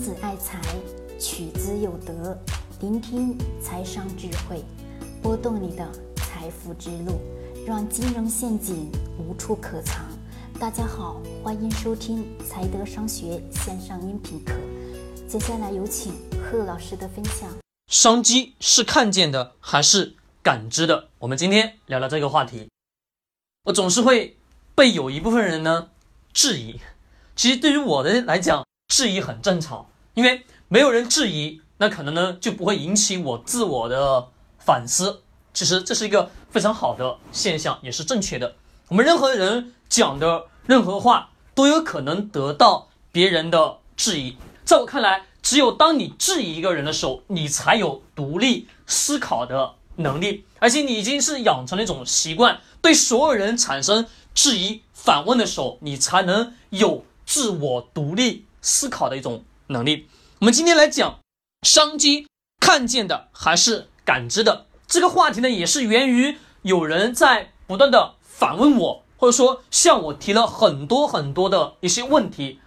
[0.00, 0.58] 子爱财，
[1.18, 2.34] 取之有德。
[2.80, 4.64] 聆听财商智慧，
[5.22, 7.20] 拨动你的财富之路，
[7.66, 10.08] 让金融陷阱无处可藏。
[10.58, 14.54] 大家好，欢迎收听财德商学线上音频课。
[15.28, 17.50] 接下来有请贺老师的分享。
[17.88, 21.10] 商机是看见的还是感知的？
[21.18, 22.70] 我们今天聊聊这个话题。
[23.64, 24.38] 我总是会
[24.74, 25.90] 被有一部分人呢
[26.32, 26.80] 质疑。
[27.36, 35.22] 其实对于我的来讲，质疑很正常，因为没有人质疑，那可能呢就不会引起我自我的反思。
[35.54, 38.54] 其实这是一个非常好的现象，也是正确的。
[38.88, 44.36] 我们任何人讲的任何话都有可能得到别人的质疑。
[44.64, 57.04] 在我看来，只有当你质疑一个人的时候，你才有独立思考的能力，而且你已经是养成了一种习惯，对所有人产生质疑反问的时候，你才能有。
[57.26, 60.08] 自我独立思考的一种能力。
[60.40, 61.20] 我们今天来讲
[61.62, 62.26] 商机，
[62.60, 65.48] 看见的还是感知的这个话题呢？
[65.48, 72.60] 也是源于有人在不断的反问我，或者说向我提了很多很多的一些问题。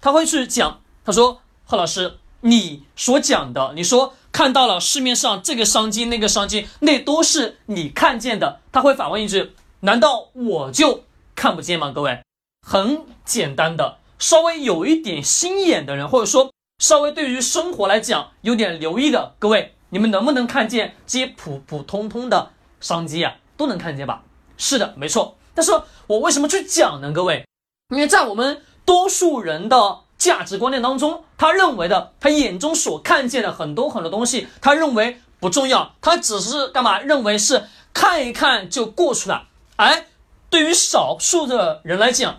[0.00, 12.22] 他会去讲，他说：“贺老师，你所讲的，你说看到了市面上这个商机、那个商机，那都是你看见的。”他会反问一句：“难道我就看不见吗？”各位，
[12.66, 13.98] 很简单的。
[14.18, 23.36] 稍微有一点心眼的人，或者说稍微对于生活来讲有点留意的各位，你们能不能看见这些普普通通的商机啊？
[23.56, 24.22] 都能看见吧？
[24.56, 25.36] 是的，没错。
[25.54, 25.72] 但是
[26.06, 27.10] 我为什么去讲呢？
[27.12, 27.44] 各位，
[27.90, 37.00] 因为在我们多数人的价值观念当中，他认为的，他眼中所看见的很多很多东西，他认为不重要，他只是干嘛？
[37.00, 39.48] 认为是看一看就过去了。
[39.76, 40.04] 而
[40.50, 42.36] 对于少数的人来讲，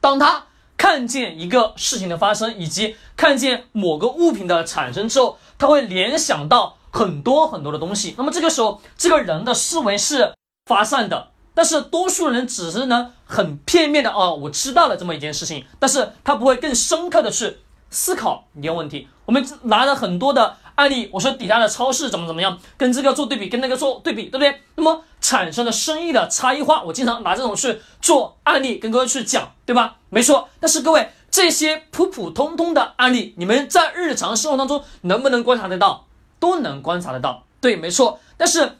[0.00, 0.46] 当他
[0.92, 8.14] 看见一个事情的发生，以及看见某个物品的产生之后，他会联想到很多很多的东西。
[8.18, 10.34] 那么这个时候，这个人的思维是
[10.66, 11.28] 发散的。
[11.54, 17.56] 但是多数人只是呢很片面的哦，我知道了这么一件事情，但是他不会更深刻的去
[17.88, 19.08] 思考一个问题。
[19.24, 24.60] 我们拿了很多的案例，我说底下的超市怎么怎么样，跟这个做对比，跟那个做对比，对不对？
[24.76, 29.96] 那么产生了生意的差异化，我经常拿这种去做案例跟各位去讲，对吧？
[30.10, 30.48] 没错。
[30.60, 36.06] 但是各位这些普普通通的案例，你们在日常生活当中能不能观察得到？
[36.38, 38.18] 都能观察得到，对，没错。
[38.36, 38.78] 但是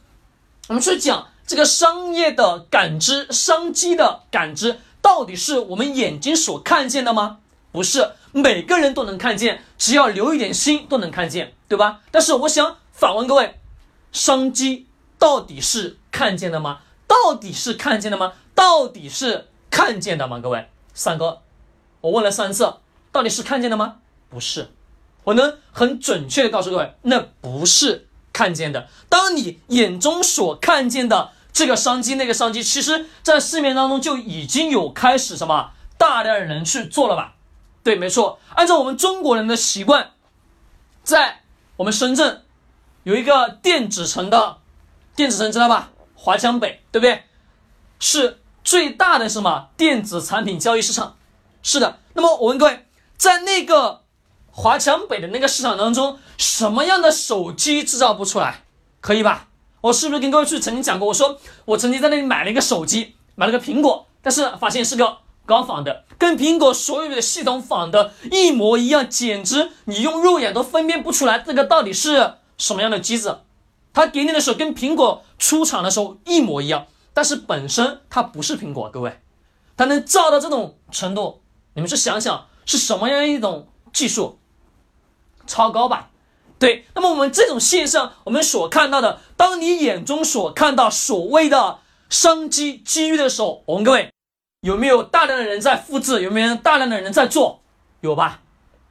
[0.67, 7.37] 我们去讲这个商业的感知、商机的感知，到底是我们眼睛所看见的吗？
[7.71, 12.01] 不是，每个人都能看见，只要留一点心都能看见，对吧？
[12.11, 13.59] 但是我想反问各位，
[14.11, 14.85] 商机
[15.17, 16.81] 到底是看见的吗？
[17.07, 18.33] 到底是看见的吗？
[18.53, 20.39] 到底是看见的吗？
[20.39, 21.41] 各位，三哥，
[22.01, 22.75] 我问了三次，
[23.11, 23.95] 到底是看见的吗？
[24.29, 24.69] 不是，
[25.23, 28.87] 我能很准确的告诉各位，那不是看见的。
[29.09, 37.33] 当你眼中所看见的这个商机，那个商机，其实在市面当中就已经有开始什么大量人去做了吧？
[37.83, 38.39] 对，没错。
[38.53, 40.11] 按照我们中国人的习惯，
[41.03, 41.42] 在
[41.77, 42.43] 我们深圳
[43.03, 44.57] 有一个电子城的
[45.15, 45.91] 电子城，知道吧？
[46.15, 47.23] 华强北，对不对？
[47.99, 51.17] 是最大的什么电子产品交易市场？
[51.61, 51.99] 是的。
[52.13, 52.85] 那么我问各位，
[53.17, 54.03] 在那个
[54.51, 58.63] 华强北的那个市场当中，什么样的手机制造不出来？
[59.01, 59.47] 可以吧？
[59.81, 61.07] 我是不是跟各位去曾经讲过？
[61.07, 65.17] 我说我曾经在那里买了一个手机，买了个苹果，但是发现是个。
[65.45, 73.39] 高仿的，跟苹果所有的系统仿的一模一样，简直你用肉眼都分辨不出来这个到底是什么样的机子。
[73.93, 79.19] 它给你的时候跟苹果出厂的时候一模一样，但是本身它不是苹果，各位，
[79.75, 81.41] 它能造到这种程度，
[81.73, 84.39] 你们去想想是什么样一种技术？
[85.45, 86.09] 超高吧？
[86.57, 86.85] 对。
[86.95, 91.79] 那么我们这种现象，我们所看到的，当你眼中所看到所谓的
[92.09, 94.12] 商机机遇的时候，我问各位。
[94.63, 96.21] 有没有大量的人在复制？
[96.21, 97.59] 有没有大量的人在做？
[97.99, 98.39] 有吧？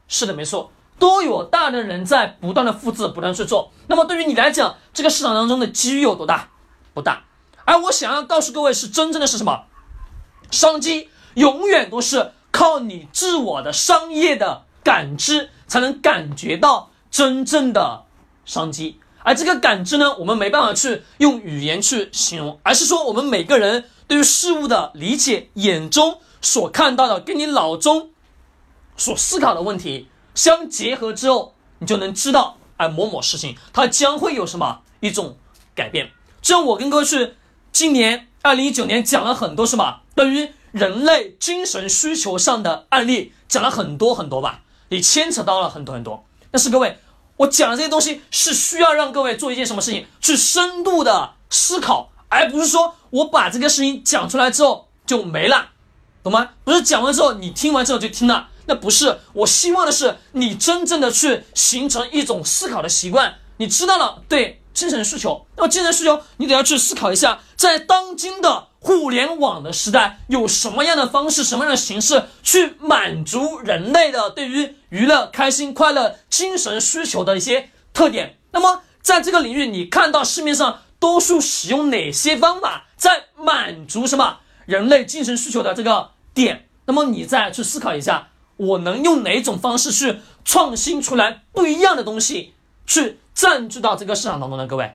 [0.06, 3.72] 是的，没错，都有大量的人在不断的复制，不断去做。
[3.86, 6.50] 那么对于你来讲，这个市场当中的机遇有多大？
[6.92, 7.24] 不大。
[7.64, 9.64] 而我想要告诉各位，是真正的是什么？
[10.50, 18.04] 商机永远都是靠你自我的商业的感知才能感觉到真正的
[18.44, 19.00] 商机。
[19.22, 23.86] 而这个感知呢，我们没办法去用语言去形容，而是说我们每个人。
[24.12, 28.10] 对于事物的理解，眼中所看到的，跟你脑中
[28.94, 35.38] 所思考的问题相结合之后，你就能知道，哎，某某事情它将会有什么一种
[35.74, 36.10] 改变。
[36.42, 37.36] 就像我跟各位去
[37.72, 44.60] 今年二零一九年讲了很多什么关于人类精神需求上的案例，讲了很多很多吧。
[44.90, 46.26] 也牵扯到了很多很多。
[46.50, 46.98] 但是各位，
[47.38, 55.68] 我讲的这些东西是需要让各位做一件什么事情，去深度的思考，而不是说我把这个事情讲出来之后就没了，
[56.22, 56.50] 懂吗？
[56.64, 59.18] 不是讲完之后你听完之后就听了，那不是。
[59.34, 64.58] 我希望的是你真正的去形成一种思考的习惯，你知道了，对。
[64.72, 78.38] 精神需求，那么精神需求，你得要去思考一下，在当今的互联网的时代，有什么样的方式、什么样的形式去满足人类的对于娱乐、开心、快乐、精神需求的一些特点？
[78.52, 86.68] 那么在这个领域，你看到市面上多数使用哪些方法在满足什么人类精神需求的这个点？
[86.84, 92.54] 那么你再去思考一下，我能用哪种方式去创新出来不一样的东西？
[92.86, 94.94] 去占据到这个市场当中的各位，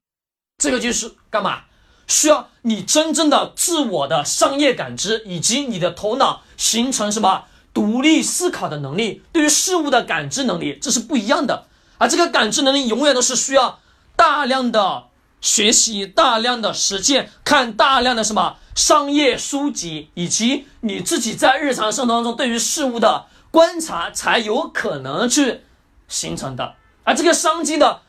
[0.57, 1.63] 这个就是干嘛？
[2.07, 7.43] 需要你真正的自我的商业感知，以及你的头脑形成什么
[7.73, 11.65] 独立思考的能力，对于事物的感知能力，这是不一样的。
[11.97, 13.79] 而这个感知能力永远都是需要
[14.15, 15.06] 大量的
[15.39, 25.61] 学习、大量的实践、看大量的什么商业书籍，以及你自己在日常生活当中对于事物的观察，才有可能去
[26.07, 26.75] 形成的。
[27.03, 28.01] 而这个商机的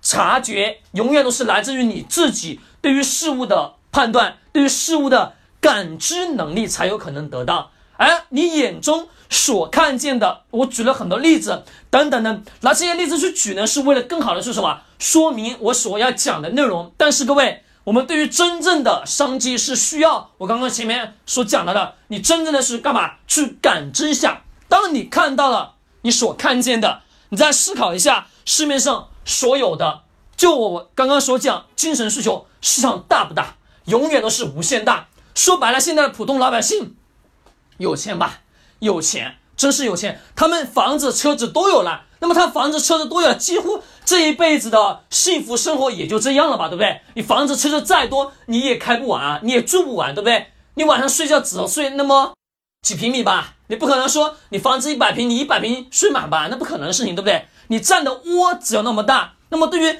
[0.00, 7.72] 察觉，永远都是来自于你自己对于事物的判断，对于事物的感知能力才有可能得到。
[7.96, 14.80] 而你眼中所看见的，我举了很多例子，等等等，拿这些例子去举呢，是为了更好的是什么？
[14.98, 16.92] 说明我所要讲的内容。
[16.96, 23.14] 但是各位，我们对于真正的商机是需要我刚刚前面所讲到的，你真正的是干嘛？
[23.26, 24.42] 去感知一下。
[24.68, 28.28] 当你看到了你所看见的，你再思考一下。
[28.44, 30.02] 市面上所有的，
[30.36, 33.56] 就我刚刚所讲，精神需求市场大不大？
[33.86, 35.08] 永远都是无限大。
[35.34, 36.94] 说白了，现在的普通老百姓
[37.78, 38.40] 有钱吧？
[38.78, 40.20] 有钱，真是有钱。
[40.34, 42.02] 他们房子、车子都有了。
[42.18, 46.68] 那么他房子、车子都有，几乎这一辈子的幸福生活也就这样了吧？
[46.68, 47.02] 对不对？
[47.14, 50.46] 你房子、车子再多，你也开不完啊，你也住不完，对不对？
[50.74, 52.32] 你晚上睡觉只能睡那么
[52.82, 53.54] 几平米吧？
[53.68, 56.48] 你不可能说你房子一百平，你一百平睡满吧？
[56.50, 57.46] 那不可能的事情，对不对？
[57.68, 59.98] 你占的窝只有那么大，那么对于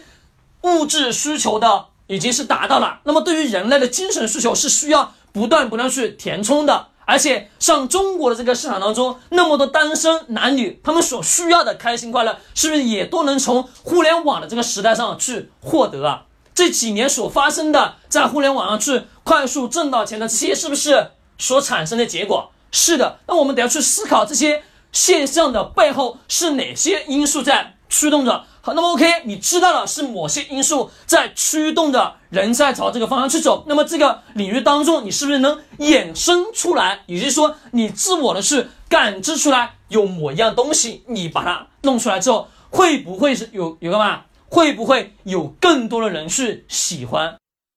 [0.62, 6.88] 物质需求的已经是达到了，那么对于人类的精神需求是需要不断不断去填充的。
[7.06, 16.24] 而且像中国的这个市场当中，那么多单身男女，他们所需要的开心快乐，是不是也都能从互联网的这个时代上去获得啊？
[16.54, 22.50] 这几年所发生的在互联网上去快速挣到钱的这些，是不是所产生的结果？
[22.70, 23.20] 是的。
[23.26, 24.62] 那我们得要去思考这些。
[24.92, 28.46] 现象的背后是哪些因素在驱动着？
[28.66, 33.62] 好，那么 OK，你知道了是某些因素在驱动着人在朝这个方向去走。
[33.68, 37.04] 那么这个领域当中，你是不是能衍生出来？
[37.06, 44.24] 也就是说，你自我的去感知出来有某一样东西，你把它弄出来之后，会不会是有有个嘛？
[44.48, 47.36] 会不会有更多的人去喜欢？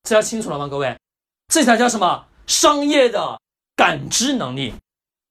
[0.10, 0.98] 这要清楚了吗，各位？
[1.54, 2.26] 这才叫什么？
[2.48, 3.40] 商业的
[3.76, 4.74] 感知能力，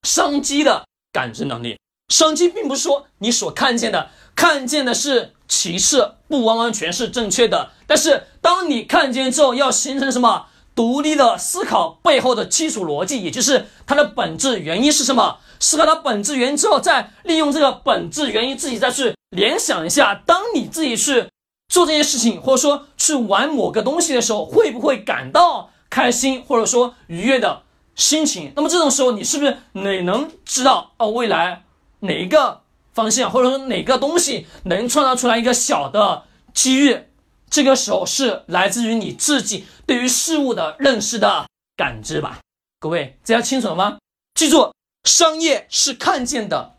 [0.04, 0.84] 商机的。
[1.10, 7.70] 感知能力，商机并不是说你所看见的，看见的是其次，不完完全是正确的。
[7.86, 15.38] 但是当你看见之后，要形成什么独立的思考背后的基础逻辑，也就是它的本质原因是什么？
[15.58, 21.26] 思考它本质原因之后，再利用这个本质原因自己再去联想一下，当你自己去
[21.72, 27.62] 做这件事情，或者说去玩某个东西的时候，会不会感到开心，或者说愉悦的？
[27.96, 31.08] 心情，那么这种时候，你是不是你能知道哦？
[31.10, 31.64] 未来
[31.98, 32.60] 哪一个
[32.98, 37.04] 方向，或者说哪个东西能创造出来一个小的机遇？
[37.48, 42.40] 这个时候是来自于你自己对于事物的认识的感知吧？
[42.80, 43.98] 各位，这样清楚了吗？
[44.34, 44.74] 记住，
[45.04, 46.74] 商业是看见的，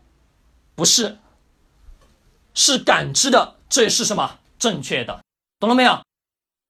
[0.74, 1.16] 不是，
[2.52, 4.38] 是感知的，这也是什么？
[4.58, 5.22] 正确的，
[5.58, 6.02] 懂了没有？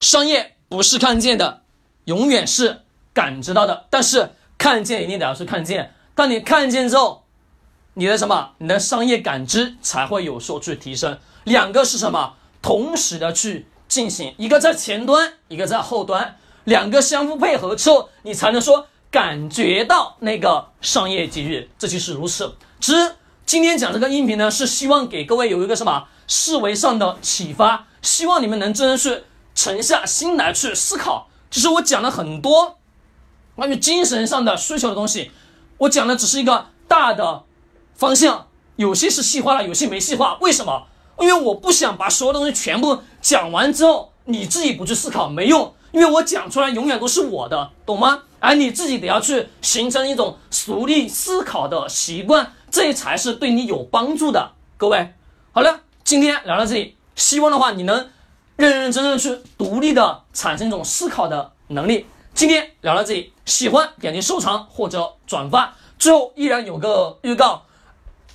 [0.00, 1.62] 商业不是看见的，
[2.04, 4.36] 永远是感知到的，但是。
[4.60, 7.24] 看见一定得要是看见，当你看见之后，
[7.94, 11.18] 你的什么，你的商业感知才会有所去提升。
[11.44, 12.34] 两个是什么？
[12.62, 21.68] 同时的去进行，一个在前端，一个在后端，两个相互配合之后，你才能说感觉到那个商业机遇。
[21.78, 22.54] 这就是如此。
[22.78, 23.16] 其实
[23.46, 31.28] 今天讲这个音频呢，是希望给各位有一个什么思维上的启发，希望你们能真的是沉下心来去思考。
[31.50, 32.76] 就是我讲了很多。
[33.56, 35.30] 关于精神上的需求的东西，
[35.78, 37.42] 我讲的只是一个大的
[38.00, 40.38] 方向，有些是细化了，有些没细化。
[40.40, 40.86] 为什么？
[41.18, 48.22] 因为我不想把所有东西全部讲完之后，你自己不去思考没用，因为我讲出来永远都是我的，懂吗？
[48.38, 55.12] 而你自己得要去形成一种独立思考的习惯，这才是对你有帮助的，各位，
[55.52, 58.08] 好了，今天聊到这里，希望的话你能
[58.56, 62.06] 认认真真去独立的产生一种思考的能力。
[62.32, 65.74] 今天聊到这里，喜欢点击收藏或者转发。
[65.98, 67.64] 最后依然有个预告，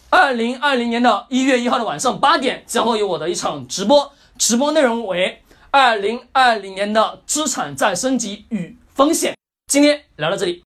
[0.10, 9.36] 二零二零年的一月一号的晚上八点，将会有我的一场直播，直播内容为二零二零年的资产再升级与风险。
[9.68, 10.64] 今天聊到这里。